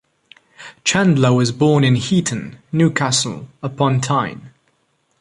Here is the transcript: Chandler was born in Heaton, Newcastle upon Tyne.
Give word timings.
Chandler 0.83 1.31
was 1.31 1.51
born 1.51 1.83
in 1.83 1.93
Heaton, 1.93 2.57
Newcastle 2.71 3.47
upon 3.61 4.01
Tyne. 4.01 4.49